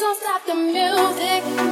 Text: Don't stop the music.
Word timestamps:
Don't 0.00 0.16
stop 0.18 0.46
the 0.46 0.54
music. 0.54 1.69